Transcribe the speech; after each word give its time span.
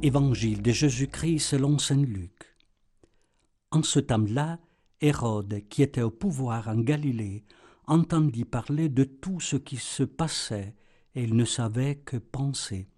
Évangile 0.00 0.62
de 0.62 0.70
Jésus-Christ 0.70 1.40
selon 1.40 1.76
Saint 1.76 1.96
Luc. 1.96 2.54
En 3.72 3.82
ce 3.82 3.98
temps-là, 3.98 4.60
Hérode, 5.00 5.62
qui 5.68 5.82
était 5.82 6.02
au 6.02 6.10
pouvoir 6.12 6.68
en 6.68 6.78
Galilée, 6.78 7.44
entendit 7.88 8.44
parler 8.44 8.88
de 8.88 9.02
tout 9.02 9.40
ce 9.40 9.56
qui 9.56 9.76
se 9.76 10.04
passait 10.04 10.76
et 11.16 11.24
il 11.24 11.34
ne 11.34 11.44
savait 11.44 11.96
que 11.96 12.16
penser. 12.16 12.88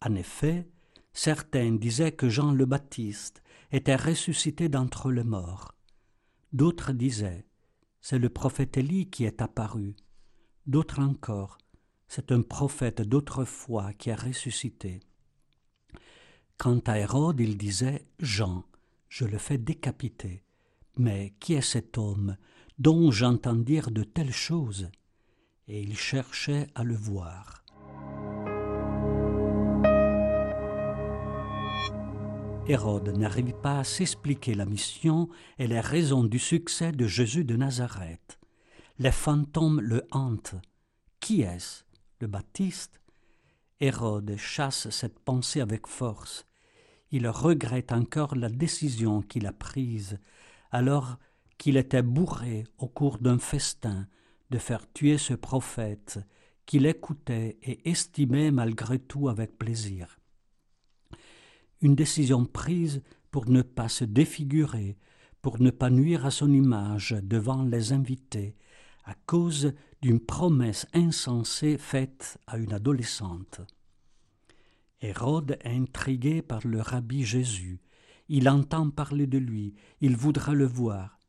En 0.00 0.14
effet, 0.14 0.68
certains 1.12 1.72
disaient 1.72 2.12
que 2.12 2.28
Jean 2.28 2.52
le 2.52 2.66
Baptiste 2.66 3.42
était 3.72 3.96
ressuscité 3.96 4.68
d'entre 4.68 5.10
les 5.10 5.24
morts. 5.24 5.74
D'autres 6.52 6.92
disaient 6.92 7.44
C'est 8.00 8.20
le 8.20 8.28
prophète 8.28 8.76
Élie 8.76 9.10
qui 9.10 9.24
est 9.24 9.42
apparu. 9.42 9.96
D'autres 10.68 11.00
encore 11.00 11.58
C'est 12.06 12.30
un 12.30 12.42
prophète 12.42 13.02
d'autrefois 13.02 13.92
qui 13.92 14.12
a 14.12 14.16
ressuscité. 14.16 15.00
Quant 16.58 16.80
à 16.86 16.98
Hérode, 16.98 17.40
il 17.40 17.58
disait 17.58 18.06
Jean, 18.18 18.64
je 19.08 19.24
le 19.24 19.38
fais 19.38 19.58
décapiter. 19.58 20.42
Mais 20.96 21.34
qui 21.38 21.54
est 21.54 21.60
cet 21.60 21.98
homme 21.98 22.36
dont 22.78 23.10
j'entends 23.10 23.54
dire 23.56 23.90
de 23.90 24.02
telles 24.02 24.32
choses? 24.32 24.90
Et 25.68 25.82
il 25.82 25.96
cherchait 25.96 26.68
à 26.74 26.82
le 26.82 26.94
voir. 26.94 27.62
Hérode 32.68 33.16
n'arrive 33.16 33.52
pas 33.62 33.80
à 33.80 33.84
s'expliquer 33.84 34.54
la 34.54 34.64
mission 34.64 35.28
et 35.58 35.66
les 35.68 35.80
raisons 35.80 36.24
du 36.24 36.38
succès 36.38 36.90
de 36.90 37.06
Jésus 37.06 37.44
de 37.44 37.54
Nazareth. 37.54 38.38
Les 38.98 39.12
fantômes 39.12 39.80
le 39.80 40.02
hantent. 40.10 40.56
Qui 41.20 41.42
est-ce? 41.42 41.84
Le 42.20 42.26
Baptiste? 42.26 43.00
Hérode 43.78 44.36
chasse 44.36 44.88
cette 44.88 45.18
pensée 45.18 45.60
avec 45.60 45.86
force. 45.86 46.45
Il 47.10 47.28
regrette 47.28 47.92
encore 47.92 48.34
la 48.34 48.48
décision 48.48 49.22
qu'il 49.22 49.46
a 49.46 49.52
prise, 49.52 50.18
alors 50.70 51.18
qu'il 51.58 51.76
était 51.76 52.02
bourré 52.02 52.64
au 52.78 52.88
cours 52.88 53.18
d'un 53.18 53.38
festin 53.38 54.06
de 54.50 54.58
faire 54.58 54.90
tuer 54.92 55.18
ce 55.18 55.34
prophète 55.34 56.18
qu'il 56.66 56.86
écoutait 56.86 57.58
et 57.62 57.88
estimait 57.88 58.50
malgré 58.50 58.98
tout 58.98 59.28
avec 59.28 59.56
plaisir. 59.56 60.18
Une 61.80 61.94
décision 61.94 62.44
prise 62.44 63.02
pour 63.30 63.48
ne 63.48 63.62
pas 63.62 63.88
se 63.88 64.04
défigurer, 64.04 64.98
pour 65.42 65.60
ne 65.60 65.70
pas 65.70 65.90
nuire 65.90 66.26
à 66.26 66.30
son 66.30 66.52
image 66.52 67.16
devant 67.22 67.62
les 67.62 67.92
invités, 67.92 68.56
à 69.04 69.14
cause 69.26 69.72
d'une 70.02 70.20
promesse 70.20 70.86
insensée 70.92 71.78
faite 71.78 72.38
à 72.46 72.58
une 72.58 72.72
adolescente. 72.72 73.60
Hérode 75.00 75.58
est 75.60 75.76
intrigué 75.76 76.42
par 76.42 76.66
le 76.66 76.80
rabbi 76.80 77.24
Jésus. 77.24 77.80
Il 78.28 78.48
entend 78.48 78.90
parler 78.90 79.26
de 79.26 79.38
lui, 79.38 79.74
il 80.00 80.16
voudra 80.16 80.54
le 80.54 80.66
voir, 80.66 81.20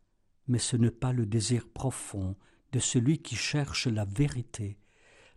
mais 0.47 0.59
ce 0.59 0.77
n'est 0.77 0.89
pas 0.91 1.13
le 1.13 1.25
désir 1.25 1.67
profond 1.67 2.35
de 2.71 2.79
celui 2.79 3.19
qui 3.21 3.35
cherche 3.35 3.87
la 3.87 4.05
vérité, 4.05 4.79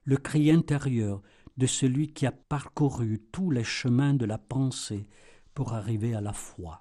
le 0.04 0.16
cri 0.16 0.50
intérieur 0.50 1.22
de 1.56 1.66
celui 1.66 2.12
qui 2.12 2.26
a 2.26 2.32
parcouru 2.32 3.20
tous 3.32 3.50
les 3.50 3.64
chemins 3.64 4.14
de 4.14 4.24
la 4.24 4.38
pensée 4.38 5.06
pour 5.52 5.74
arriver 5.74 6.14
à 6.14 6.20
la 6.20 6.32
foi. 6.32 6.80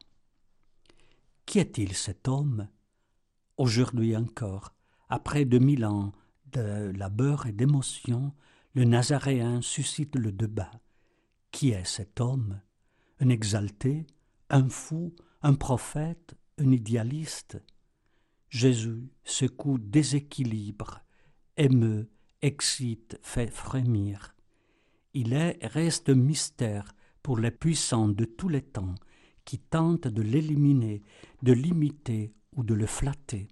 Qui 1.46 1.60
est-il 1.60 1.94
cet 1.94 2.28
homme? 2.28 2.70
Aujourd'hui 3.58 4.16
encore, 4.16 4.74
après 5.10 5.44
deux 5.44 5.60
mille 5.60 5.84
ans 5.84 6.14
de 6.54 6.92
labeur 6.96 7.48
et 7.48 7.52
d'émotion, 7.52 8.34
le 8.74 8.86
Nazaréen 8.86 9.62
suscite 9.62 10.16
le 10.16 10.32
débat. 10.32 10.72
Qui 11.52 11.72
est 11.72 11.86
cet 11.86 12.22
homme? 12.22 12.62
Un 13.20 13.30
exalté? 13.30 14.06
Un 14.50 14.70
fou? 14.70 15.14
Un 15.42 15.56
prophète? 15.56 16.36
Un 16.58 16.72
idéaliste? 16.72 17.62
Jésus 18.50 19.12
secoue 19.24 19.78
déséquilibre, 19.78 21.02
émeut, 21.56 22.10
excite, 22.42 23.20
fait 23.22 23.52
frémir. 23.52 24.36
Il 25.14 25.34
est 25.34 25.58
et 25.62 25.68
reste 25.68 26.10
mystère 26.10 26.94
pour 27.22 27.38
les 27.38 27.52
puissants 27.52 28.08
de 28.08 28.26
tous 28.26 28.50
les 28.50 28.62
temps 28.62 28.96
qui 29.46 29.60
tentent 29.60 30.08
de 30.08 30.22
l'éliminer, 30.22 31.04
de 31.44 31.54
l'imiter 31.54 32.34
ou 32.56 32.64
de 32.64 32.74
le 32.74 32.86
flatter. 32.86 33.48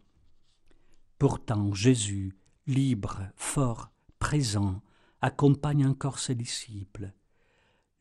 Pourtant 1.19 1.73
Jésus, 1.73 2.35
libre, 2.65 3.23
fort, 3.35 3.91
présent, 4.19 4.81
accompagne 5.21 5.85
encore 5.85 6.19
ses 6.19 6.35
disciples. 6.35 7.13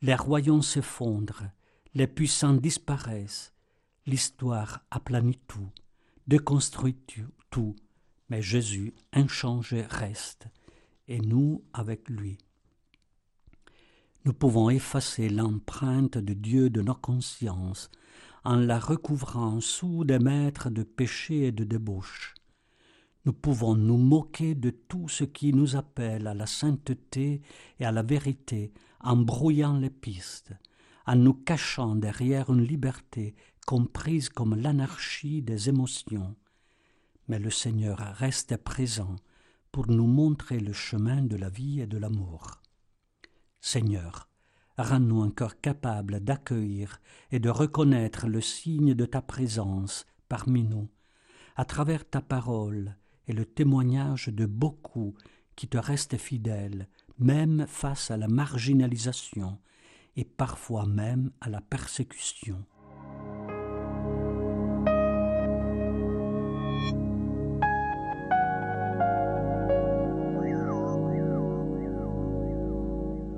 Les 0.01 0.15
royaumes 0.15 0.61
s'effondrent, 0.61 1.49
les 1.95 2.05
puissants 2.05 2.53
disparaissent, 2.53 3.53
l'histoire 4.05 4.85
aplanit 4.91 5.39
tout, 5.47 5.71
déconstruit 6.27 6.95
tout, 7.49 7.75
mais 8.29 8.43
Jésus 8.43 8.93
inchangé 9.11 9.81
reste, 9.81 10.47
et 11.07 11.19
nous 11.19 11.63
avec 11.73 12.09
lui. 12.09 12.37
Nous 14.25 14.33
pouvons 14.33 14.69
effacer 14.69 15.29
l'empreinte 15.29 16.17
de 16.17 16.33
Dieu 16.33 16.69
de 16.69 16.81
nos 16.81 16.95
consciences 16.95 17.89
en 18.43 18.57
la 18.57 18.77
recouvrant 18.77 19.61
sous 19.61 20.03
des 20.03 20.19
maîtres 20.19 20.69
de 20.69 20.83
péché 20.83 21.47
et 21.47 21.51
de 21.51 21.63
débauche. 21.63 22.36
Nous 23.27 23.33
pouvons 23.33 23.75
nous 23.75 23.97
moquer 23.97 24.55
de 24.55 24.69
tout 24.69 25.09
ce 25.09 25.25
qui 25.25 25.51
nous 25.51 25.75
appelle 25.75 26.27
à 26.27 26.33
la 26.33 26.45
sainteté 26.45 27.41
et 27.77 27.85
à 27.85 27.91
la 27.91 28.01
vérité 28.01 28.71
en 29.01 29.17
brouillant 29.17 29.77
les 29.77 29.89
pistes, 29.89 30.53
en 31.05 31.17
nous 31.17 31.33
cachant 31.33 31.97
derrière 31.97 32.49
une 32.49 32.63
liberté 32.63 33.35
comprise 33.65 34.29
comme 34.29 34.55
l'anarchie 34.55 35.41
des 35.41 35.67
émotions. 35.67 36.37
Mais 37.27 37.37
le 37.37 37.49
Seigneur 37.49 37.97
reste 37.97 38.55
présent 38.55 39.17
pour 39.73 39.87
nous 39.87 40.07
montrer 40.07 40.61
le 40.61 40.71
chemin 40.71 41.21
de 41.21 41.35
la 41.35 41.49
vie 41.49 41.81
et 41.81 41.85
de 41.85 41.97
l'amour. 41.97 42.61
Seigneur, 43.59 44.29
rends-nous 44.77 45.21
encore 45.21 45.59
capables 45.59 46.21
d'accueillir 46.21 47.01
et 47.31 47.39
de 47.39 47.49
reconnaître 47.49 48.25
le 48.25 48.39
signe 48.39 48.93
de 48.93 49.05
ta 49.05 49.21
présence 49.21 50.05
parmi 50.29 50.63
nous, 50.63 50.87
à 51.57 51.65
travers 51.65 52.09
ta 52.09 52.21
parole 52.21 52.95
et 53.27 53.33
le 53.33 53.45
témoignage 53.45 54.27
de 54.27 54.45
beaucoup 54.45 55.15
qui 55.55 55.67
te 55.67 55.77
restent 55.77 56.17
fidèles, 56.17 56.87
même 57.19 57.65
face 57.67 58.11
à 58.11 58.17
la 58.17 58.27
marginalisation 58.27 59.57
et 60.15 60.23
parfois 60.23 60.85
même 60.85 61.31
à 61.41 61.49
la 61.49 61.61
persécution. 61.61 62.63